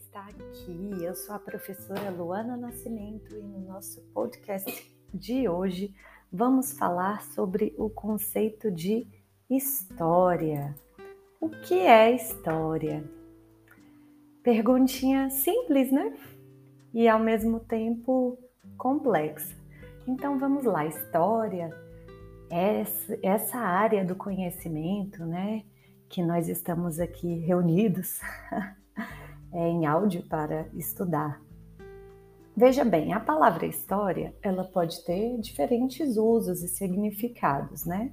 está 0.00 0.26
aqui. 0.26 1.04
Eu 1.04 1.14
sou 1.14 1.34
a 1.34 1.38
professora 1.38 2.10
Luana 2.10 2.56
Nascimento 2.56 3.36
e 3.36 3.42
no 3.42 3.60
nosso 3.60 4.00
podcast 4.14 4.90
de 5.12 5.46
hoje 5.46 5.94
vamos 6.32 6.72
falar 6.72 7.22
sobre 7.22 7.74
o 7.76 7.90
conceito 7.90 8.70
de 8.70 9.06
história. 9.48 10.74
O 11.38 11.50
que 11.50 11.80
é 11.80 12.14
história? 12.14 13.04
Perguntinha 14.42 15.28
simples, 15.28 15.92
né? 15.92 16.16
E 16.94 17.06
ao 17.06 17.20
mesmo 17.20 17.60
tempo 17.60 18.38
complexa. 18.78 19.54
Então 20.06 20.38
vamos 20.38 20.64
lá, 20.64 20.86
história, 20.86 21.70
essa, 22.48 23.18
essa 23.22 23.58
área 23.58 24.02
do 24.02 24.16
conhecimento, 24.16 25.26
né? 25.26 25.62
Que 26.08 26.22
nós 26.22 26.48
estamos 26.48 26.98
aqui 26.98 27.34
reunidos 27.40 28.20
é, 29.52 29.68
em 29.68 29.86
áudio 29.86 30.22
para 30.28 30.68
estudar. 30.74 31.40
Veja 32.56 32.84
bem, 32.84 33.12
a 33.12 33.20
palavra 33.20 33.64
história, 33.66 34.34
ela 34.42 34.64
pode 34.64 35.04
ter 35.04 35.38
diferentes 35.38 36.16
usos 36.16 36.62
e 36.62 36.68
significados, 36.68 37.84
né? 37.84 38.12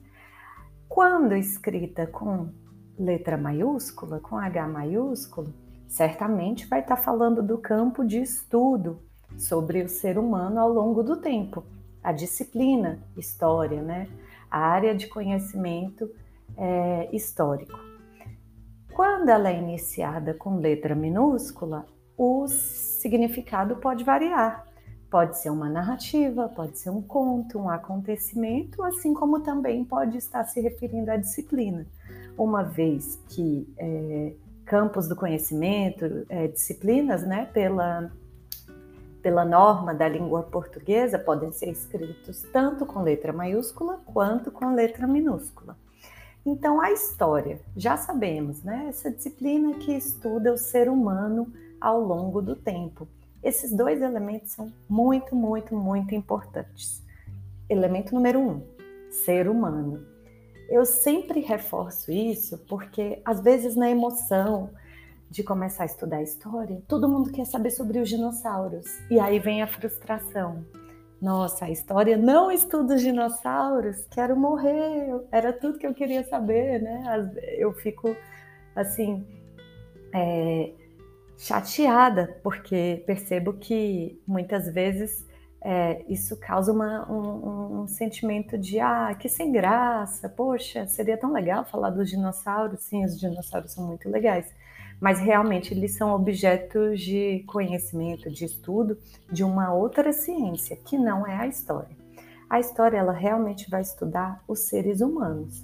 Quando 0.87 1.35
escrita 1.35 2.07
com 2.07 2.49
letra 2.97 3.37
maiúscula, 3.37 4.19
com 4.19 4.37
H 4.37 4.67
maiúsculo, 4.67 5.53
certamente 5.87 6.67
vai 6.67 6.79
estar 6.79 6.97
falando 6.97 7.43
do 7.43 7.57
campo 7.57 8.05
de 8.05 8.21
estudo 8.21 8.99
sobre 9.37 9.81
o 9.81 9.89
ser 9.89 10.17
humano 10.17 10.59
ao 10.59 10.71
longo 10.71 11.03
do 11.03 11.17
tempo, 11.17 11.63
a 12.03 12.11
disciplina 12.11 12.99
história, 13.17 13.81
né? 13.81 14.07
A 14.49 14.59
área 14.59 14.95
de 14.95 15.07
conhecimento 15.07 16.09
é, 16.55 17.09
histórico. 17.13 17.86
Quando 18.97 19.29
ela 19.29 19.49
é 19.49 19.59
iniciada 19.59 20.33
com 20.33 20.57
letra 20.57 20.95
minúscula, 20.95 21.85
o 22.17 22.47
significado 22.47 23.75
pode 23.75 24.03
variar. 24.03 24.65
Pode 25.07 25.37
ser 25.37 25.51
uma 25.51 25.69
narrativa, 25.69 26.49
pode 26.49 26.79
ser 26.79 26.89
um 26.89 27.03
conto, 27.03 27.59
um 27.59 27.69
acontecimento, 27.69 28.81
assim 28.81 29.13
como 29.13 29.41
também 29.41 29.85
pode 29.85 30.17
estar 30.17 30.43
se 30.45 30.59
referindo 30.59 31.11
à 31.11 31.15
disciplina. 31.15 31.85
Uma 32.35 32.63
vez 32.63 33.21
que 33.29 33.71
é, 33.77 34.33
campos 34.65 35.07
do 35.07 35.15
conhecimento, 35.15 36.25
é, 36.27 36.47
disciplinas, 36.47 37.21
né, 37.21 37.45
pela, 37.53 38.11
pela 39.21 39.45
norma 39.45 39.93
da 39.93 40.09
língua 40.09 40.41
portuguesa, 40.41 41.19
podem 41.19 41.51
ser 41.51 41.69
escritos 41.69 42.41
tanto 42.51 42.83
com 42.83 43.03
letra 43.03 43.31
maiúscula 43.31 44.01
quanto 44.07 44.49
com 44.49 44.73
letra 44.73 45.05
minúscula. 45.05 45.77
Então, 46.49 46.79
a 46.79 46.93
história, 46.93 47.59
já 47.75 47.97
sabemos, 47.97 48.63
né? 48.63 48.85
Essa 48.87 49.11
disciplina 49.11 49.73
que 49.79 49.91
estuda 49.91 50.53
o 50.53 50.57
ser 50.57 50.87
humano 50.87 51.51
ao 51.79 51.99
longo 51.99 52.41
do 52.41 52.55
tempo. 52.55 53.05
Esses 53.43 53.73
dois 53.73 54.01
elementos 54.01 54.53
são 54.53 54.71
muito, 54.87 55.35
muito, 55.35 55.75
muito 55.75 56.15
importantes. 56.15 57.03
Elemento 57.69 58.15
número 58.15 58.39
um: 58.39 58.61
ser 59.11 59.49
humano. 59.49 60.05
Eu 60.69 60.85
sempre 60.85 61.41
reforço 61.41 62.13
isso 62.13 62.57
porque, 62.59 63.21
às 63.25 63.41
vezes, 63.41 63.75
na 63.75 63.89
emoção 63.89 64.69
de 65.29 65.43
começar 65.43 65.83
a 65.83 65.87
estudar 65.87 66.23
história, 66.23 66.81
todo 66.87 67.09
mundo 67.09 67.29
quer 67.29 67.45
saber 67.45 67.71
sobre 67.71 67.99
os 67.99 68.07
dinossauros. 68.07 68.85
E 69.11 69.19
aí 69.19 69.37
vem 69.37 69.61
a 69.61 69.67
frustração 69.67 70.63
nossa, 71.21 71.65
a 71.65 71.71
história 71.71 72.15
não 72.15 72.51
estuda 72.51 72.95
os 72.95 73.01
dinossauros, 73.01 74.05
quero 74.11 74.37
morrer, 74.37 75.09
era 75.31 75.51
tudo 75.51 75.79
que 75.79 75.87
eu 75.87 75.93
queria 75.93 76.23
saber, 76.23 76.81
né? 76.81 77.03
Eu 77.57 77.73
fico 77.73 78.15
assim 78.75 79.25
é, 80.13 80.71
chateada 81.37 82.39
porque 82.43 83.03
percebo 83.05 83.53
que 83.53 84.21
muitas 84.27 84.71
vezes 84.71 85.27
é, 85.61 86.03
isso 86.07 86.37
causa 86.37 86.71
uma, 86.71 87.11
um, 87.11 87.81
um, 87.81 87.87
sentimento 87.87 88.57
de 88.57 88.79
ah, 88.79 89.13
que 89.19 89.27
sem 89.27 89.51
graça, 89.51 90.29
poxa, 90.29 90.87
seria 90.87 91.17
tão 91.17 91.33
legal 91.33 91.65
falar 91.65 91.89
dos 91.89 92.09
dinossauros. 92.09 92.81
Sim, 92.81 93.03
os 93.03 93.19
dinossauros 93.19 93.73
são 93.73 93.85
muito 93.85 94.07
legais, 94.07 94.53
mas 94.99 95.19
realmente 95.19 95.73
eles 95.73 95.95
são 95.95 96.13
objetos 96.13 97.01
de 97.01 97.43
conhecimento, 97.47 98.29
de 98.29 98.45
estudo 98.45 98.97
de 99.31 99.43
uma 99.43 99.73
outra 99.73 100.11
ciência, 100.11 100.75
que 100.75 100.97
não 100.97 101.25
é 101.25 101.35
a 101.35 101.47
história. 101.47 101.95
A 102.49 102.59
história 102.59 102.97
ela 102.97 103.11
realmente 103.11 103.69
vai 103.69 103.81
estudar 103.81 104.43
os 104.47 104.61
seres 104.61 105.01
humanos, 105.01 105.63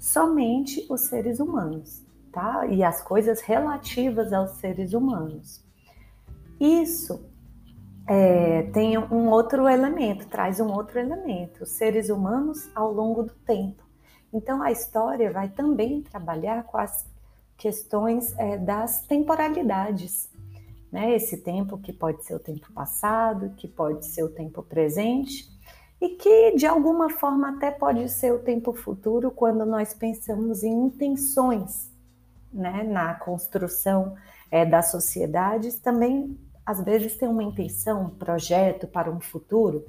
somente 0.00 0.84
os 0.90 1.02
seres 1.02 1.40
humanos, 1.40 2.02
tá? 2.32 2.66
E 2.66 2.82
as 2.82 3.00
coisas 3.00 3.40
relativas 3.40 4.32
aos 4.32 4.50
seres 4.58 4.92
humanos. 4.92 5.64
Isso 6.60 7.24
é, 8.08 8.62
tem 8.72 8.98
um 8.98 9.28
outro 9.28 9.68
elemento, 9.68 10.26
traz 10.26 10.60
um 10.60 10.72
outro 10.72 10.98
elemento, 10.98 11.64
os 11.64 11.70
seres 11.70 12.08
humanos 12.10 12.70
ao 12.74 12.92
longo 12.92 13.22
do 13.22 13.34
tempo. 13.34 13.84
Então 14.32 14.62
a 14.62 14.70
história 14.70 15.32
vai 15.32 15.48
também 15.48 16.02
trabalhar 16.02 16.64
com 16.64 16.76
as 16.76 17.06
questões 17.56 18.34
é, 18.38 18.56
das 18.56 19.02
temporalidades. 19.06 20.30
Né? 20.90 21.14
Esse 21.14 21.38
tempo 21.38 21.78
que 21.78 21.92
pode 21.92 22.24
ser 22.24 22.34
o 22.34 22.38
tempo 22.38 22.72
passado, 22.72 23.54
que 23.56 23.66
pode 23.66 24.06
ser 24.06 24.22
o 24.22 24.28
tempo 24.28 24.62
presente 24.62 25.48
e 26.00 26.10
que 26.10 26.52
de 26.52 26.66
alguma 26.66 27.08
forma 27.08 27.50
até 27.50 27.70
pode 27.70 28.08
ser 28.10 28.32
o 28.32 28.38
tempo 28.38 28.72
futuro 28.74 29.30
quando 29.30 29.64
nós 29.64 29.94
pensamos 29.94 30.62
em 30.62 30.86
intenções 30.86 31.90
né? 32.52 32.82
na 32.82 33.14
construção 33.14 34.14
é, 34.50 34.64
das 34.64 34.90
sociedades. 34.90 35.78
Também 35.78 36.38
às 36.64 36.80
vezes 36.82 37.16
tem 37.16 37.28
uma 37.28 37.42
intenção, 37.42 38.06
um 38.06 38.10
projeto 38.10 38.86
para 38.86 39.10
um 39.10 39.20
futuro. 39.20 39.86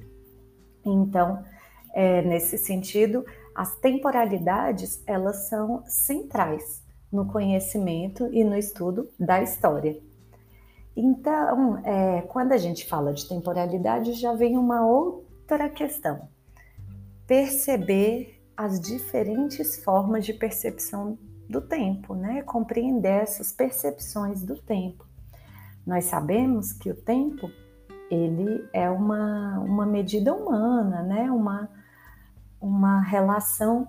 Então, 0.84 1.44
é, 1.92 2.22
nesse 2.22 2.56
sentido, 2.56 3.24
as 3.54 3.76
temporalidades 3.76 5.02
elas 5.06 5.48
são 5.48 5.82
centrais 5.86 6.87
no 7.10 7.26
conhecimento 7.26 8.28
e 8.32 8.44
no 8.44 8.56
estudo 8.56 9.08
da 9.18 9.42
história. 9.42 10.00
Então, 10.96 11.78
é, 11.84 12.22
quando 12.22 12.52
a 12.52 12.56
gente 12.56 12.86
fala 12.86 13.12
de 13.12 13.28
temporalidade, 13.28 14.14
já 14.14 14.32
vem 14.34 14.58
uma 14.58 14.84
outra 14.84 15.68
questão: 15.68 16.28
perceber 17.26 18.42
as 18.56 18.80
diferentes 18.80 19.82
formas 19.84 20.26
de 20.26 20.32
percepção 20.32 21.16
do 21.48 21.60
tempo, 21.60 22.14
né? 22.14 22.42
Compreender 22.42 23.22
essas 23.22 23.52
percepções 23.52 24.42
do 24.42 24.56
tempo. 24.56 25.06
Nós 25.86 26.06
sabemos 26.06 26.72
que 26.72 26.90
o 26.90 26.94
tempo 26.94 27.50
ele 28.10 28.68
é 28.72 28.90
uma, 28.90 29.58
uma 29.60 29.86
medida 29.86 30.34
humana, 30.34 31.02
né? 31.02 31.30
Uma, 31.30 31.70
uma 32.60 33.00
relação 33.00 33.88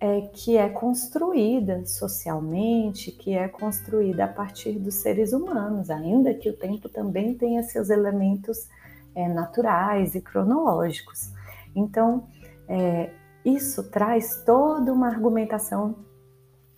é, 0.00 0.22
que 0.32 0.56
é 0.56 0.68
construída 0.68 1.84
socialmente, 1.84 3.12
que 3.12 3.34
é 3.34 3.46
construída 3.46 4.24
a 4.24 4.28
partir 4.28 4.78
dos 4.78 4.94
seres 4.94 5.34
humanos, 5.34 5.90
ainda 5.90 6.32
que 6.32 6.48
o 6.48 6.56
tempo 6.56 6.88
também 6.88 7.34
tenha 7.34 7.62
seus 7.62 7.90
elementos 7.90 8.66
é, 9.14 9.28
naturais 9.28 10.14
e 10.14 10.20
cronológicos. 10.22 11.30
Então, 11.76 12.26
é, 12.66 13.10
isso 13.44 13.90
traz 13.90 14.42
toda 14.44 14.90
uma 14.90 15.08
argumentação 15.08 15.96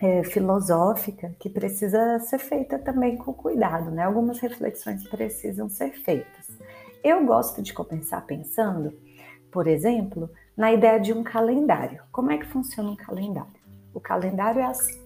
é, 0.01 0.25
filosófica 0.25 1.33
que 1.39 1.49
precisa 1.49 2.19
ser 2.19 2.39
feita 2.39 2.77
também 2.77 3.17
com 3.17 3.33
cuidado, 3.33 3.93
né? 3.93 4.03
Algumas 4.03 4.41
reflexões 4.41 5.07
precisam 5.07 5.69
ser 5.69 5.93
feitas. 5.93 6.49
Eu 7.05 7.25
gosto 7.25 7.63
de 7.63 7.73
começar 7.73 8.21
pensando, 8.23 8.93
por 9.51 9.69
exemplo, 9.69 10.29
na 10.57 10.73
ideia 10.73 10.99
de 10.99 11.13
um 11.13 11.23
calendário. 11.23 12.01
Como 12.11 12.31
é 12.31 12.39
que 12.39 12.47
funciona 12.47 12.91
um 12.91 12.97
calendário? 12.97 13.63
O 13.95 14.01
calendário 14.01 14.61
é 14.61 14.67
assim. 14.67 15.01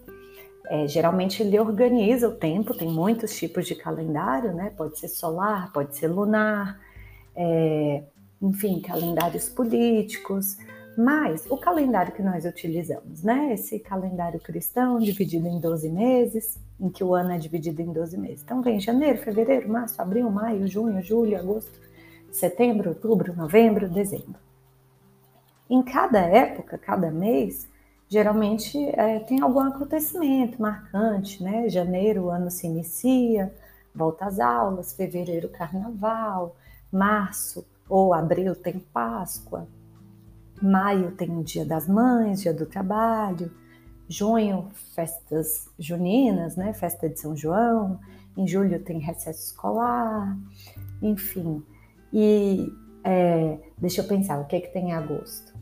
É, 0.68 0.88
geralmente 0.88 1.42
ele 1.42 1.58
organiza 1.58 2.28
o 2.28 2.32
tempo, 2.32 2.74
tem 2.74 2.88
muitos 2.88 3.36
tipos 3.36 3.66
de 3.66 3.74
calendário, 3.74 4.52
né? 4.52 4.72
Pode 4.76 4.98
ser 4.98 5.08
solar, 5.08 5.72
pode 5.72 5.96
ser 5.96 6.08
lunar, 6.08 6.80
é, 7.36 8.02
enfim, 8.42 8.80
calendários 8.80 9.48
políticos. 9.48 10.56
Mas 10.98 11.46
o 11.50 11.56
calendário 11.56 12.12
que 12.12 12.22
nós 12.22 12.44
utilizamos, 12.44 13.22
né? 13.22 13.52
Esse 13.52 13.78
calendário 13.78 14.40
cristão 14.40 14.98
dividido 14.98 15.46
em 15.46 15.60
12 15.60 15.88
meses, 15.90 16.58
em 16.80 16.88
que 16.88 17.04
o 17.04 17.14
ano 17.14 17.32
é 17.32 17.38
dividido 17.38 17.82
em 17.82 17.92
12 17.92 18.18
meses. 18.18 18.42
Então 18.42 18.62
vem 18.62 18.80
janeiro, 18.80 19.18
fevereiro, 19.18 19.68
março, 19.68 20.00
abril, 20.02 20.28
maio, 20.30 20.66
junho, 20.66 21.00
julho, 21.02 21.38
agosto, 21.38 21.78
setembro, 22.32 22.88
outubro, 22.88 23.36
novembro, 23.36 23.88
dezembro. 23.88 24.45
Em 25.68 25.82
cada 25.82 26.20
época, 26.20 26.78
cada 26.78 27.10
mês, 27.10 27.68
geralmente 28.08 28.78
é, 28.90 29.18
tem 29.20 29.40
algum 29.40 29.60
acontecimento 29.60 30.62
marcante, 30.62 31.42
né? 31.42 31.68
Janeiro 31.68 32.24
o 32.24 32.30
ano 32.30 32.50
se 32.50 32.66
inicia, 32.66 33.52
volta 33.94 34.26
às 34.26 34.38
aulas, 34.38 34.92
fevereiro 34.92 35.48
carnaval, 35.48 36.54
março 36.92 37.66
ou 37.88 38.14
abril 38.14 38.54
tem 38.54 38.78
Páscoa, 38.78 39.66
maio 40.62 41.10
tem 41.12 41.42
Dia 41.42 41.64
das 41.64 41.88
Mães, 41.88 42.42
Dia 42.42 42.54
do 42.54 42.66
Trabalho, 42.66 43.50
junho 44.08 44.70
festas 44.94 45.68
juninas, 45.78 46.56
né? 46.56 46.72
Festa 46.72 47.08
de 47.08 47.18
São 47.18 47.36
João, 47.36 47.98
em 48.36 48.46
julho 48.46 48.78
tem 48.84 49.00
recesso 49.00 49.46
escolar, 49.46 50.36
enfim. 51.02 51.64
E 52.12 52.72
é, 53.02 53.58
deixa 53.78 54.02
eu 54.02 54.06
pensar, 54.06 54.40
o 54.40 54.46
que, 54.46 54.56
é 54.56 54.60
que 54.60 54.72
tem 54.72 54.90
em 54.90 54.92
agosto? 54.92 55.55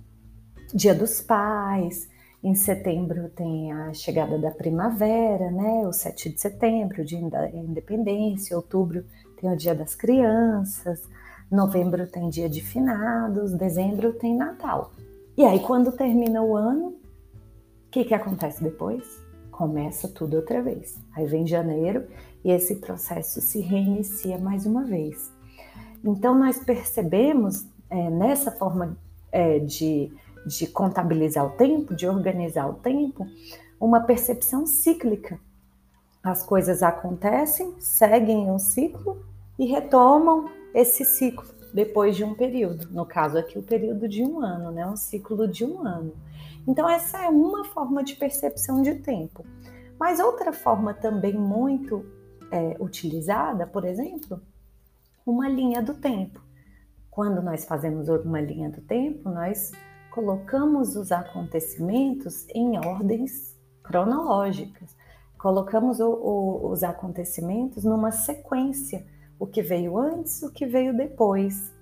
Dia 0.74 0.92
dos 0.92 1.20
Pais, 1.20 2.08
em 2.42 2.56
setembro 2.56 3.28
tem 3.28 3.70
a 3.70 3.94
chegada 3.94 4.36
da 4.36 4.50
primavera, 4.50 5.48
né? 5.48 5.86
O 5.86 5.92
7 5.92 6.30
de 6.30 6.40
setembro, 6.40 7.02
o 7.02 7.04
dia 7.04 7.22
da 7.30 7.48
independência, 7.48 8.56
outubro 8.56 9.04
tem 9.40 9.52
o 9.52 9.56
dia 9.56 9.72
das 9.72 9.94
crianças, 9.94 11.08
novembro 11.48 12.08
tem 12.08 12.28
dia 12.28 12.48
de 12.48 12.60
finados, 12.60 13.52
dezembro 13.52 14.14
tem 14.14 14.36
Natal. 14.36 14.90
E 15.36 15.44
aí, 15.44 15.60
quando 15.60 15.92
termina 15.92 16.42
o 16.42 16.56
ano, 16.56 16.88
o 16.88 17.90
que, 17.92 18.04
que 18.04 18.14
acontece 18.14 18.60
depois? 18.60 19.04
Começa 19.52 20.08
tudo 20.08 20.38
outra 20.38 20.60
vez. 20.60 20.98
Aí 21.14 21.24
vem 21.24 21.46
janeiro 21.46 22.04
e 22.44 22.50
esse 22.50 22.74
processo 22.80 23.40
se 23.40 23.60
reinicia 23.60 24.38
mais 24.38 24.66
uma 24.66 24.82
vez. 24.82 25.32
Então, 26.02 26.36
nós 26.36 26.58
percebemos 26.58 27.64
é, 27.88 28.10
nessa 28.10 28.50
forma 28.50 28.98
é, 29.30 29.60
de, 29.60 30.12
de 30.46 30.66
contabilizar 30.66 31.46
o 31.46 31.50
tempo, 31.50 31.94
de 31.94 32.06
organizar 32.06 32.68
o 32.68 32.74
tempo, 32.74 33.26
uma 33.80 34.00
percepção 34.00 34.66
cíclica. 34.66 35.38
As 36.22 36.42
coisas 36.42 36.82
acontecem, 36.82 37.74
seguem 37.78 38.50
um 38.50 38.58
ciclo 38.58 39.24
e 39.58 39.66
retomam 39.66 40.50
esse 40.74 41.04
ciclo 41.04 41.54
depois 41.72 42.16
de 42.16 42.24
um 42.24 42.34
período. 42.34 42.88
No 42.90 43.04
caso 43.04 43.36
aqui, 43.36 43.58
o 43.58 43.62
período 43.62 44.08
de 44.08 44.22
um 44.22 44.40
ano, 44.40 44.70
né? 44.70 44.86
Um 44.86 44.96
ciclo 44.96 45.46
de 45.46 45.64
um 45.64 45.86
ano. 45.86 46.14
Então, 46.66 46.88
essa 46.88 47.18
é 47.18 47.28
uma 47.28 47.64
forma 47.64 48.02
de 48.02 48.16
percepção 48.16 48.80
de 48.80 48.94
tempo. 48.94 49.44
Mas 49.98 50.18
outra 50.18 50.52
forma 50.52 50.94
também 50.94 51.34
muito 51.34 52.06
é, 52.50 52.76
utilizada, 52.80 53.66
por 53.66 53.84
exemplo, 53.84 54.40
uma 55.26 55.48
linha 55.48 55.82
do 55.82 55.94
tempo. 55.94 56.40
Quando 57.10 57.42
nós 57.42 57.64
fazemos 57.64 58.08
uma 58.08 58.40
linha 58.40 58.70
do 58.70 58.80
tempo, 58.80 59.28
nós 59.28 59.72
colocamos 60.14 60.94
os 60.94 61.10
acontecimentos 61.10 62.46
em 62.54 62.78
ordens 62.78 63.52
cronológicas, 63.82 64.96
colocamos 65.36 65.98
o, 65.98 66.08
o, 66.08 66.70
os 66.70 66.84
acontecimentos 66.84 67.82
numa 67.82 68.12
sequência, 68.12 69.04
o 69.40 69.44
que 69.44 69.60
veio 69.60 69.98
antes, 69.98 70.40
o 70.44 70.52
que 70.52 70.66
veio 70.66 70.96
depois. 70.96 71.74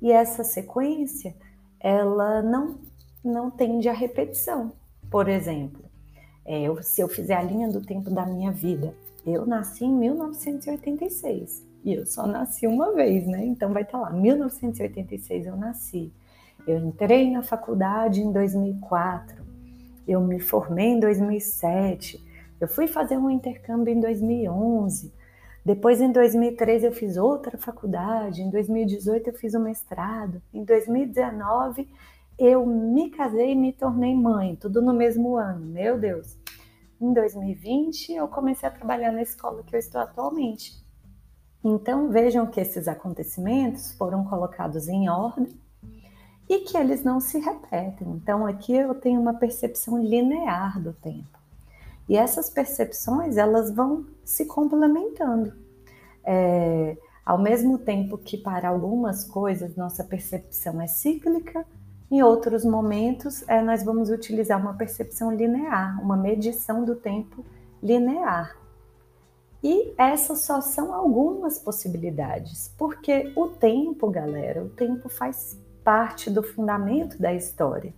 E 0.00 0.12
essa 0.12 0.44
sequência, 0.44 1.34
ela 1.80 2.40
não, 2.40 2.78
não 3.24 3.50
tende 3.50 3.88
à 3.88 3.92
repetição. 3.92 4.74
Por 5.10 5.28
exemplo, 5.28 5.82
é, 6.44 6.62
eu, 6.62 6.80
se 6.84 7.00
eu 7.00 7.08
fizer 7.08 7.34
a 7.34 7.42
linha 7.42 7.68
do 7.68 7.82
tempo 7.82 8.10
da 8.10 8.24
minha 8.24 8.52
vida, 8.52 8.94
eu 9.26 9.44
nasci 9.44 9.84
em 9.84 9.92
1986. 9.92 11.66
E 11.84 11.94
eu 11.94 12.06
só 12.06 12.28
nasci 12.28 12.68
uma 12.68 12.92
vez, 12.92 13.26
né? 13.26 13.44
Então 13.44 13.72
vai 13.72 13.82
estar 13.82 13.98
tá 13.98 14.04
lá, 14.04 14.10
1986 14.12 15.46
eu 15.46 15.56
nasci. 15.56 16.12
Eu 16.66 16.78
entrei 16.78 17.30
na 17.30 17.42
faculdade 17.42 18.20
em 18.20 18.30
2004. 18.30 19.42
Eu 20.06 20.20
me 20.20 20.38
formei 20.38 20.88
em 20.88 21.00
2007. 21.00 22.22
Eu 22.60 22.68
fui 22.68 22.86
fazer 22.86 23.16
um 23.16 23.28
intercâmbio 23.28 23.92
em 23.92 24.00
2011. 24.00 25.12
Depois, 25.64 26.00
em 26.00 26.12
2013, 26.12 26.86
eu 26.86 26.92
fiz 26.92 27.16
outra 27.16 27.58
faculdade. 27.58 28.42
Em 28.42 28.50
2018, 28.50 29.30
eu 29.30 29.34
fiz 29.34 29.54
um 29.54 29.60
mestrado. 29.60 30.40
Em 30.54 30.64
2019, 30.64 31.88
eu 32.38 32.64
me 32.64 33.10
casei 33.10 33.52
e 33.52 33.56
me 33.56 33.72
tornei 33.72 34.14
mãe, 34.14 34.56
tudo 34.56 34.80
no 34.80 34.94
mesmo 34.94 35.36
ano. 35.36 35.66
Meu 35.66 35.98
Deus. 35.98 36.38
Em 37.00 37.12
2020, 37.12 38.12
eu 38.12 38.28
comecei 38.28 38.68
a 38.68 38.72
trabalhar 38.72 39.10
na 39.10 39.22
escola 39.22 39.64
que 39.64 39.74
eu 39.74 39.80
estou 39.80 40.00
atualmente. 40.00 40.80
Então 41.64 42.08
vejam 42.08 42.46
que 42.46 42.60
esses 42.60 42.86
acontecimentos 42.86 43.92
foram 43.92 44.24
colocados 44.24 44.88
em 44.88 45.08
ordem 45.08 45.61
e 46.48 46.60
que 46.60 46.76
eles 46.76 47.02
não 47.02 47.20
se 47.20 47.38
repetem. 47.38 48.08
Então 48.10 48.46
aqui 48.46 48.74
eu 48.74 48.94
tenho 48.94 49.20
uma 49.20 49.34
percepção 49.34 50.02
linear 50.02 50.80
do 50.80 50.92
tempo. 50.92 51.38
E 52.08 52.16
essas 52.16 52.50
percepções 52.50 53.36
elas 53.36 53.70
vão 53.70 54.06
se 54.24 54.44
complementando. 54.46 55.52
É, 56.24 56.96
ao 57.24 57.38
mesmo 57.38 57.78
tempo 57.78 58.18
que 58.18 58.36
para 58.36 58.68
algumas 58.68 59.24
coisas 59.24 59.76
nossa 59.76 60.04
percepção 60.04 60.80
é 60.80 60.86
cíclica, 60.86 61.64
em 62.10 62.22
outros 62.22 62.64
momentos 62.64 63.42
é, 63.48 63.62
nós 63.62 63.82
vamos 63.82 64.10
utilizar 64.10 64.60
uma 64.60 64.74
percepção 64.74 65.32
linear, 65.32 65.98
uma 66.02 66.16
medição 66.16 66.84
do 66.84 66.94
tempo 66.94 67.44
linear. 67.82 68.56
E 69.62 69.94
essas 69.96 70.40
só 70.40 70.60
são 70.60 70.92
algumas 70.92 71.58
possibilidades, 71.58 72.74
porque 72.76 73.32
o 73.36 73.46
tempo, 73.48 74.10
galera, 74.10 74.62
o 74.62 74.68
tempo 74.68 75.08
faz 75.08 75.56
parte 75.84 76.30
do 76.30 76.42
fundamento 76.42 77.20
da 77.20 77.32
história. 77.32 77.94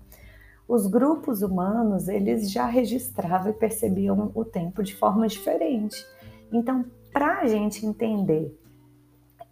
Os 0.66 0.86
grupos 0.86 1.42
humanos, 1.42 2.08
eles 2.08 2.50
já 2.50 2.66
registravam 2.66 3.50
e 3.50 3.54
percebiam 3.54 4.32
o 4.34 4.44
tempo 4.44 4.82
de 4.82 4.94
forma 4.94 5.28
diferente. 5.28 6.04
Então, 6.50 6.84
para 7.12 7.40
a 7.40 7.46
gente 7.46 7.84
entender 7.84 8.58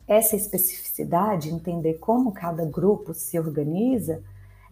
essa 0.06 0.34
especificidade, 0.36 1.50
entender 1.50 1.94
como 1.94 2.32
cada 2.32 2.64
grupo 2.64 3.14
se 3.14 3.38
organiza, 3.38 4.22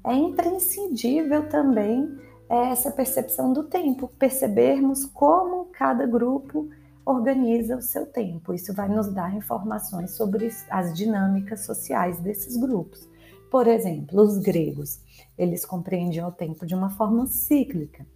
é 0.05 0.15
imprescindível 0.15 1.49
também 1.49 2.19
essa 2.49 2.91
percepção 2.91 3.53
do 3.53 3.65
tempo, 3.65 4.09
percebermos 4.19 5.05
como 5.05 5.67
cada 5.67 6.07
grupo 6.07 6.69
organiza 7.05 7.77
o 7.77 7.83
seu 7.83 8.07
tempo. 8.07 8.53
Isso 8.53 8.73
vai 8.73 8.89
nos 8.89 9.13
dar 9.13 9.35
informações 9.35 10.13
sobre 10.13 10.51
as 10.69 10.97
dinâmicas 10.97 11.61
sociais 11.61 12.19
desses 12.19 12.57
grupos. 12.57 13.10
Por 13.51 13.67
exemplo, 13.67 14.23
os 14.23 14.39
gregos, 14.39 15.01
eles 15.37 15.65
compreendiam 15.65 16.29
o 16.29 16.33
tempo 16.33 16.65
de 16.65 16.75
uma 16.75 16.91
forma 16.91 17.27
cíclica, 17.27 18.07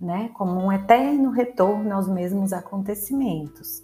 né? 0.00 0.30
Como 0.34 0.60
um 0.60 0.72
eterno 0.72 1.30
retorno 1.30 1.94
aos 1.94 2.08
mesmos 2.08 2.52
acontecimentos. 2.52 3.82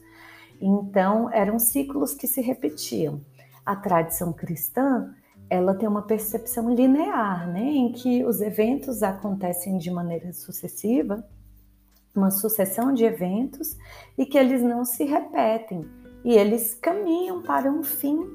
Então, 0.61 1.31
eram 1.33 1.59
ciclos 1.59 2.15
que 2.15 2.27
se 2.27 2.41
repetiam. 2.41 3.21
A 3.65 3.77
tradição 3.77 4.33
cristã, 4.33 5.15
ela 5.49 5.75
tem 5.75 5.89
uma 5.89 6.03
percepção 6.03 6.75
linear, 6.75 7.49
né, 7.49 7.63
em 7.63 7.93
que 7.93 8.25
os 8.25 8.41
eventos 8.41 9.03
acontecem 9.03 9.79
de 9.79 9.91
maneira 9.91 10.33
sucessiva 10.33 11.25
uma 12.15 12.31
sucessão 12.31 12.93
de 12.93 13.05
eventos 13.05 13.77
e 14.17 14.27
que 14.27 14.39
eles 14.39 14.63
não 14.63 14.85
se 14.85 15.05
repetem 15.05 15.85
e 16.25 16.35
eles 16.35 16.75
caminham 16.75 17.43
para 17.43 17.71
um 17.71 17.83
fim 17.83 18.29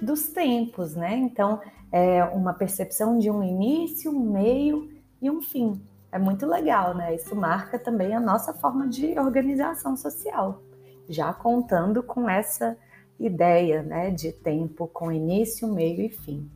dos 0.00 0.28
tempos, 0.28 0.94
né? 0.94 1.16
Então, 1.16 1.60
é 1.90 2.22
uma 2.24 2.52
percepção 2.52 3.18
de 3.18 3.30
um 3.30 3.42
início, 3.42 4.10
um 4.10 4.30
meio 4.30 4.90
e 5.20 5.30
um 5.30 5.40
fim. 5.40 5.80
É 6.10 6.18
muito 6.18 6.46
legal, 6.46 6.94
né? 6.94 7.14
Isso 7.14 7.36
marca 7.36 7.78
também 7.78 8.14
a 8.14 8.20
nossa 8.20 8.54
forma 8.54 8.88
de 8.88 9.18
organização 9.18 9.96
social, 9.96 10.62
já 11.08 11.32
contando 11.32 12.02
com 12.02 12.28
essa 12.28 12.76
ideia, 13.18 13.82
né, 13.82 14.10
de 14.10 14.32
tempo 14.32 14.86
com 14.86 15.10
início, 15.10 15.66
meio 15.66 16.02
e 16.02 16.08
fim. 16.08 16.48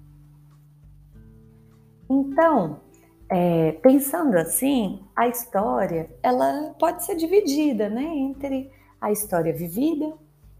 Então, 2.08 2.80
é, 3.28 3.72
pensando 3.72 4.36
assim, 4.36 5.02
a 5.16 5.26
história 5.26 6.08
ela 6.22 6.74
pode 6.78 7.04
ser 7.04 7.16
dividida, 7.16 7.88
né, 7.88 8.04
entre 8.04 8.70
a 9.00 9.10
história 9.10 9.52
vivida, 9.52 10.14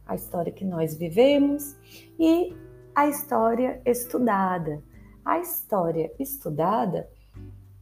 a 0.07 0.15
história 0.15 0.51
que 0.51 0.65
nós 0.65 0.95
vivemos 0.95 1.77
e 2.19 2.57
a 2.95 3.07
história 3.07 3.81
estudada. 3.85 4.83
A 5.25 5.39
história 5.39 6.13
estudada, 6.19 7.09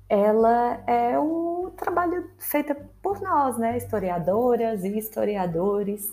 ela 0.08 0.82
é 0.86 1.18
o 1.18 1.72
trabalho 1.76 2.30
feito 2.38 2.74
por 3.02 3.20
nós, 3.20 3.58
né, 3.58 3.76
historiadoras 3.76 4.84
e 4.84 4.98
historiadores, 4.98 6.12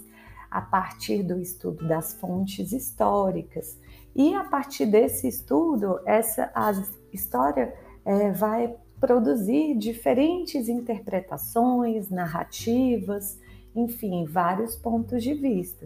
a 0.50 0.62
partir 0.62 1.24
do 1.24 1.40
estudo 1.40 1.88
das 1.88 2.14
fontes 2.14 2.72
históricas. 2.72 3.78
E 4.16 4.34
a 4.34 4.46
partir 4.46 4.86
desse 4.86 5.28
estudo, 5.28 6.00
essa 6.06 6.50
a 6.56 6.72
história 7.12 7.76
é, 8.06 8.32
vai 8.32 8.74
produzir 9.00 9.78
diferentes 9.78 10.70
interpretações, 10.70 12.10
narrativas, 12.10 13.40
enfim, 13.76 14.26
vários 14.26 14.76
pontos 14.76 15.22
de 15.22 15.34
vista. 15.34 15.86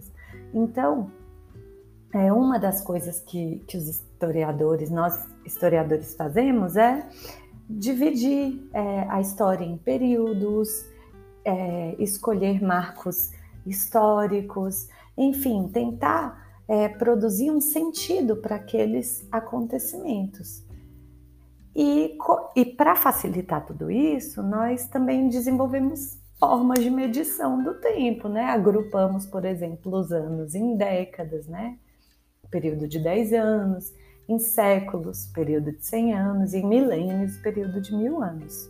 Então, 0.53 1.11
é 2.13 2.31
uma 2.31 2.59
das 2.59 2.81
coisas 2.81 3.21
que, 3.21 3.63
que 3.67 3.77
os 3.77 3.87
historiadores, 3.87 4.89
nós 4.89 5.27
historiadores 5.45 6.13
fazemos 6.15 6.75
é 6.75 7.07
dividir 7.69 8.67
é, 8.73 9.05
a 9.09 9.21
história 9.21 9.63
em 9.63 9.77
períodos, 9.77 10.85
é, 11.45 11.95
escolher 11.99 12.61
marcos 12.61 13.31
históricos, 13.65 14.89
enfim, 15.17 15.69
tentar 15.69 16.61
é, 16.67 16.89
produzir 16.89 17.49
um 17.49 17.61
sentido 17.61 18.35
para 18.35 18.57
aqueles 18.57 19.25
acontecimentos. 19.31 20.63
E, 21.73 22.17
e 22.55 22.65
para 22.65 22.95
facilitar 22.95 23.65
tudo 23.65 23.89
isso, 23.89 24.43
nós 24.43 24.87
também 24.87 25.29
desenvolvemos 25.29 26.19
formas 26.37 26.79
de 26.79 26.89
medição 26.89 27.63
do 27.63 27.75
tempo, 27.75 28.27
né? 28.27 28.45
Agrupamos, 28.45 29.25
por 29.25 29.45
exemplo, 29.45 29.97
os 29.97 30.11
anos 30.11 30.53
em 30.53 30.75
décadas, 30.75 31.47
né? 31.47 31.77
Período 32.51 32.87
de 32.87 32.99
10 32.99 33.33
anos, 33.33 33.93
em 34.27 34.37
séculos, 34.37 35.25
período 35.27 35.71
de 35.71 35.83
100 35.83 36.13
anos, 36.13 36.53
e 36.53 36.57
em 36.57 36.67
milênios, 36.67 37.37
período 37.37 37.81
de 37.81 37.95
mil 37.95 38.21
anos. 38.21 38.69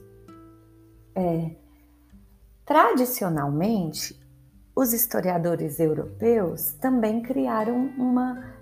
É, 1.14 1.52
tradicionalmente, 2.66 4.20
os 4.76 4.94
historiadores 4.94 5.80
europeus 5.80 6.72
também 6.74 7.22
criaram 7.22 7.92
uma 7.98 8.56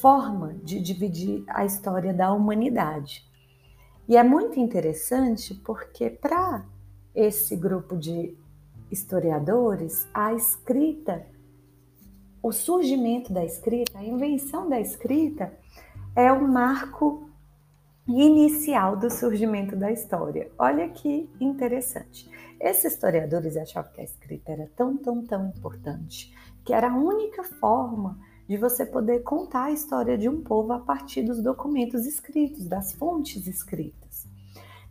forma 0.00 0.54
de 0.62 0.80
dividir 0.80 1.44
a 1.46 1.64
história 1.64 2.14
da 2.14 2.32
humanidade. 2.32 3.22
E 4.08 4.16
é 4.16 4.22
muito 4.22 4.58
interessante 4.58 5.54
porque, 5.54 6.08
para 6.10 6.64
esse 7.14 7.54
grupo 7.56 7.96
de 7.96 8.36
historiadores, 8.90 10.08
a 10.12 10.32
escrita, 10.34 11.26
o 12.44 12.52
surgimento 12.52 13.32
da 13.32 13.42
escrita, 13.42 13.98
a 13.98 14.04
invenção 14.04 14.68
da 14.68 14.78
escrita, 14.78 15.50
é 16.14 16.30
o 16.30 16.46
marco 16.46 17.26
inicial 18.06 18.98
do 18.98 19.10
surgimento 19.10 19.74
da 19.74 19.90
história. 19.90 20.52
Olha 20.58 20.90
que 20.90 21.26
interessante. 21.40 22.30
Esses 22.60 22.92
historiadores 22.92 23.56
achavam 23.56 23.90
que 23.94 24.02
a 24.02 24.04
escrita 24.04 24.52
era 24.52 24.70
tão, 24.76 24.94
tão, 24.98 25.24
tão 25.24 25.46
importante 25.46 26.36
que 26.62 26.74
era 26.74 26.90
a 26.90 26.94
única 26.94 27.42
forma 27.44 28.18
de 28.46 28.58
você 28.58 28.84
poder 28.84 29.22
contar 29.22 29.64
a 29.64 29.72
história 29.72 30.18
de 30.18 30.28
um 30.28 30.42
povo 30.42 30.74
a 30.74 30.80
partir 30.80 31.22
dos 31.22 31.42
documentos 31.42 32.04
escritos, 32.04 32.66
das 32.66 32.92
fontes 32.92 33.46
escritas. 33.46 34.28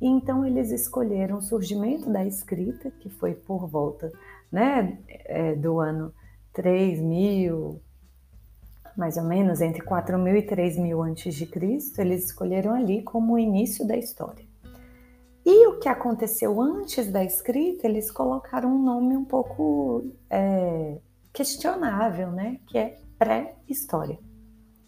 E 0.02 0.08
então 0.08 0.44
eles 0.44 0.72
escolheram 0.72 1.38
o 1.38 1.42
surgimento 1.42 2.10
da 2.10 2.26
escrita, 2.26 2.90
que 2.90 3.12
foi 3.12 3.36
por 3.36 3.68
volta 3.68 4.12
né, 4.52 4.98
é, 5.08 5.54
do 5.54 5.80
ano 5.80 6.12
3000, 6.54 7.82
mais 8.96 9.18
ou 9.18 9.24
menos 9.24 9.60
entre 9.60 9.82
4000 9.82 10.36
e 10.36 10.42
3000 10.44 11.02
antes 11.02 11.36
de 11.36 11.46
Cristo, 11.46 12.00
eles 12.00 12.26
escolheram 12.26 12.74
ali 12.74 13.02
como 13.02 13.34
o 13.34 13.40
início 13.40 13.86
da 13.86 13.98
história. 13.98 14.46
E 15.46 15.68
o 15.68 15.80
que 15.80 15.90
aconteceu 15.90 16.62
antes 16.62 17.12
da 17.12 17.24
escrita, 17.24 17.86
eles 17.86 18.10
colocaram 18.10 18.70
um 18.70 18.82
nome 18.82 19.18
um 19.18 19.26
pouco 19.26 20.06
é, 20.30 20.98
questionável, 21.34 22.32
né? 22.32 22.60
Que 22.68 22.78
é 22.78 22.98
pré-história. 23.18 24.18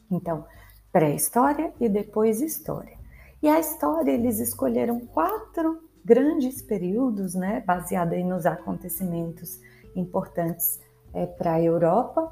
Então, 0.09 0.45
pré-história 0.93 1.73
e 1.79 1.89
depois 1.89 2.41
história. 2.41 2.97
E 3.43 3.49
a 3.49 3.59
história, 3.59 4.11
eles 4.11 4.39
escolheram 4.39 4.99
quatro 4.99 5.83
grandes 6.05 6.61
períodos, 6.61 7.35
né? 7.35 7.61
Baseado 7.65 8.13
aí 8.13 8.23
nos 8.23 8.45
acontecimentos 8.45 9.59
importantes 9.93 10.79
é, 11.15 11.25
para 11.25 11.53
a 11.53 11.61
Europa, 11.61 12.31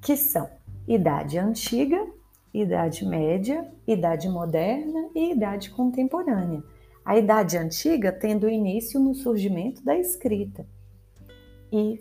que 0.00 0.16
são 0.16 0.48
Idade 0.86 1.36
Antiga, 1.36 2.06
Idade 2.54 3.04
Média, 3.04 3.68
Idade 3.86 4.28
Moderna 4.28 5.10
e 5.14 5.32
Idade 5.32 5.70
Contemporânea. 5.70 6.62
A 7.04 7.18
Idade 7.18 7.58
Antiga 7.58 8.12
tendo 8.12 8.48
início 8.48 9.00
no 9.00 9.14
surgimento 9.14 9.84
da 9.84 9.96
escrita 9.98 10.64
e 11.72 11.98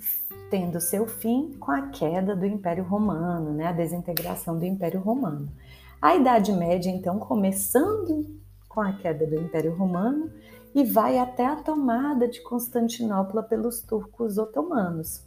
tendo 0.52 0.80
seu 0.80 1.08
fim 1.08 1.54
com 1.60 1.72
a 1.72 1.90
queda 1.90 2.36
do 2.36 2.46
Império 2.46 2.84
Romano, 2.84 3.52
né, 3.52 3.66
a 3.66 3.72
desintegração 3.72 4.58
do 4.58 4.66
Império 4.66 5.00
Romano. 5.02 5.52
A 6.00 6.16
Idade 6.16 6.52
Média, 6.54 6.90
então, 6.90 7.18
começando 7.18 8.40
com 8.70 8.80
a 8.80 8.94
queda 8.94 9.26
do 9.26 9.36
Império 9.36 9.76
Romano 9.76 10.32
e 10.76 10.84
vai 10.84 11.18
até 11.18 11.46
a 11.46 11.56
tomada 11.56 12.28
de 12.28 12.42
Constantinopla 12.42 13.42
pelos 13.42 13.82
turcos 13.82 14.38
otomanos 14.38 15.24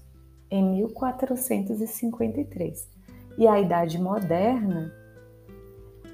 em 0.50 0.76
1453. 0.76 2.88
E 3.36 3.46
a 3.46 3.60
Idade 3.60 4.00
Moderna, 4.00 4.90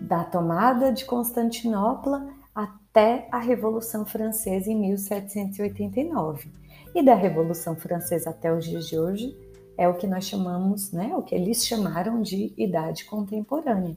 da 0.00 0.24
tomada 0.24 0.92
de 0.92 1.04
Constantinopla 1.04 2.28
até 2.54 3.28
a 3.32 3.38
Revolução 3.38 4.04
Francesa 4.04 4.70
em 4.70 4.78
1789 4.78 6.50
e 6.94 7.02
da 7.02 7.14
Revolução 7.14 7.74
Francesa 7.74 8.30
até 8.30 8.52
os 8.52 8.64
dias 8.64 8.86
de 8.86 8.98
hoje 8.98 9.36
é 9.76 9.88
o 9.88 9.94
que 9.94 10.06
nós 10.06 10.24
chamamos, 10.24 10.92
né, 10.92 11.12
o 11.16 11.22
que 11.22 11.34
eles 11.34 11.66
chamaram 11.66 12.22
de 12.22 12.54
idade 12.56 13.04
contemporânea. 13.04 13.96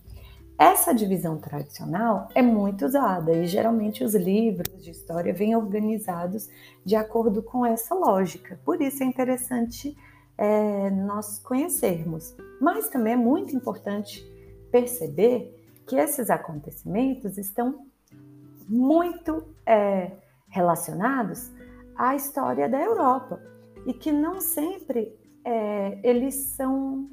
Essa 0.58 0.92
divisão 0.92 1.38
tradicional 1.38 2.30
é 2.34 2.42
muito 2.42 2.84
usada 2.84 3.32
e 3.32 3.46
geralmente 3.46 4.04
os 4.04 4.16
livros 4.16 4.84
de 4.84 4.90
história 4.90 5.32
vêm 5.32 5.56
organizados 5.56 6.50
de 6.84 6.96
acordo 6.96 7.44
com 7.44 7.64
essa 7.64 7.94
lógica. 7.94 8.60
Por 8.66 8.82
isso 8.82 9.04
é 9.04 9.06
interessante 9.06 9.96
é, 10.38 10.90
nós 10.92 11.40
conhecermos. 11.40 12.36
Mas 12.62 12.90
também 12.90 13.14
é 13.14 13.18
muito 13.18 13.56
importante 13.56 14.24
perceber 14.72 15.54
que 15.86 15.96
esses 15.96 16.30
acontecimentos 16.30 17.38
estão 17.38 17.86
muito 18.68 19.44
é, 19.66 20.12
relacionados 20.50 21.52
a 21.96 22.16
história 22.16 22.70
da 22.70 22.80
Europa 22.80 23.42
e 23.86 23.94
que 23.94 24.12
não 24.12 24.40
sempre 24.40 25.18
é, 25.44 26.00
eles 26.04 26.36
são 26.56 27.10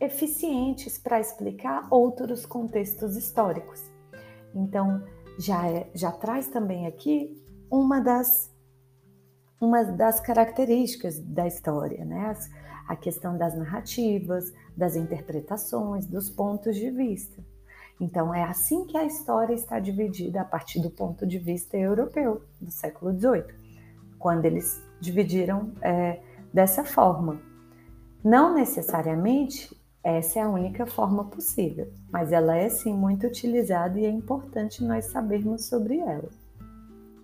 eficientes 0.00 0.96
para 0.96 1.18
explicar 1.18 1.88
outros 1.90 2.46
contextos 2.46 3.16
históricos. 3.16 3.82
Então, 4.54 5.02
já, 5.38 5.68
é, 5.68 5.90
já 5.94 6.12
traz 6.12 6.48
também 6.48 6.86
aqui 6.86 7.42
uma 7.70 8.00
das, 8.00 8.50
uma 9.60 9.84
das 9.84 10.20
características 10.20 11.18
da 11.18 11.46
história, 11.46 12.04
né? 12.04 12.34
a 12.88 12.96
questão 12.96 13.36
das 13.36 13.56
narrativas, 13.56 14.52
das 14.76 14.96
interpretações, 14.96 16.06
dos 16.06 16.30
pontos 16.30 16.76
de 16.76 16.90
vista. 16.90 17.42
Então, 18.00 18.32
é 18.32 18.44
assim 18.44 18.86
que 18.86 18.96
a 18.96 19.04
história 19.04 19.52
está 19.52 19.78
dividida 19.80 20.40
a 20.40 20.44
partir 20.44 20.80
do 20.80 20.88
ponto 20.88 21.26
de 21.26 21.38
vista 21.38 21.76
europeu 21.76 22.42
do 22.60 22.70
século 22.70 23.12
XVIII, 23.12 23.44
quando 24.18 24.44
eles 24.44 24.80
dividiram 25.00 25.72
é, 25.82 26.20
dessa 26.54 26.84
forma. 26.84 27.40
Não 28.24 28.54
necessariamente 28.54 29.76
essa 30.02 30.38
é 30.38 30.42
a 30.42 30.48
única 30.48 30.86
forma 30.86 31.24
possível, 31.24 31.92
mas 32.10 32.32
ela 32.32 32.56
é 32.56 32.68
sim 32.68 32.94
muito 32.94 33.26
utilizada 33.26 33.98
e 33.98 34.06
é 34.06 34.10
importante 34.10 34.82
nós 34.82 35.06
sabermos 35.06 35.66
sobre 35.66 35.98
ela. 35.98 36.30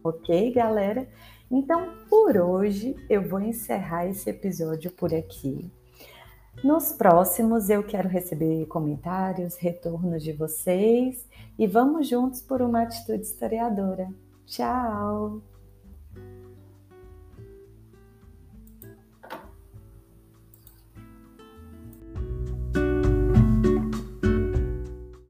Ok, 0.03 0.53
galera? 0.53 1.09
Então, 1.55 1.95
por 2.11 2.37
hoje, 2.37 2.97
eu 3.09 3.29
vou 3.29 3.39
encerrar 3.39 4.09
esse 4.09 4.29
episódio 4.29 4.91
por 4.91 5.15
aqui. 5.15 5.71
Nos 6.65 6.91
próximos 6.91 7.71
eu 7.71 7.85
quero 7.85 8.09
receber 8.09 8.67
comentários, 8.67 9.55
retornos 9.55 10.25
de 10.25 10.33
vocês 10.33 11.25
e 11.57 11.65
vamos 11.65 12.09
juntos 12.09 12.43
por 12.43 12.61
uma 12.61 12.83
atitude 12.83 13.23
historiadora. 13.23 14.09
Tchau! 14.45 15.54